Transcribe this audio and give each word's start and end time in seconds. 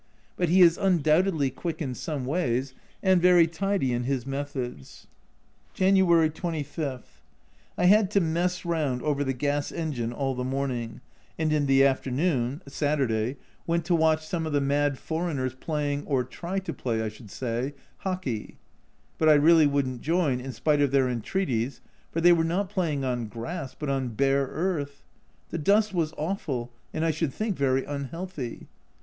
But 0.35 0.49
he 0.49 0.63
is 0.63 0.79
undoubtedly 0.79 1.51
quick 1.51 1.79
in 1.79 1.93
some 1.93 2.25
ways 2.25 2.73
and 3.03 3.21
very 3.21 3.45
tidy 3.45 3.93
in 3.93 4.05
his 4.05 4.25
methods. 4.25 5.05
January 5.75 6.31
25. 6.31 7.21
I 7.77 7.85
had 7.85 8.09
to 8.09 8.19
mess 8.19 8.65
round 8.65 9.03
over 9.03 9.23
the 9.23 9.31
gas 9.33 9.71
engine 9.71 10.11
all 10.11 10.33
the 10.33 10.43
morning, 10.43 11.01
and 11.37 11.53
in 11.53 11.67
the 11.67 11.85
afternoon 11.85 12.63
(Saturday) 12.67 13.13
94 13.19 13.25
A 13.27 13.27
Journal 13.27 13.37
from 13.37 13.53
Japan 13.53 13.63
went 13.67 13.85
to 13.85 13.95
watch 14.23 14.27
some 14.27 14.45
of 14.47 14.53
the 14.53 14.59
mad 14.59 14.97
foreigners 14.97 15.53
playing, 15.53 16.03
or 16.07 16.23
trying 16.23 16.61
to 16.61 16.73
play, 16.73 17.03
I 17.03 17.07
should 17.07 17.29
say, 17.29 17.75
Hockey. 17.97 18.31
They 18.31 18.31
were 18.33 18.37
only 18.39 18.55
six 18.55 18.57
a 18.57 18.57
side, 18.57 19.17
but 19.19 19.29
I 19.29 19.33
really 19.35 19.67
wouldn't 19.67 20.01
join 20.01 20.41
in 20.41 20.51
spite 20.51 20.81
of 20.81 20.89
their 20.89 21.07
entreaties, 21.07 21.79
for 22.11 22.21
they 22.21 22.33
were 22.33 22.43
not 22.43 22.71
playing 22.71 23.03
on 23.05 23.27
grass, 23.27 23.75
but 23.77 23.87
on 23.89 24.15
bare 24.15 24.47
earth 24.47 25.03
\ 25.27 25.49
The 25.51 25.59
dust 25.59 25.93
was 25.93 26.15
awful, 26.17 26.71
and 26.91 27.05
I 27.05 27.11
should 27.11 27.31
think 27.31 27.55
very 27.55 27.85
unhealthy. 27.85 28.67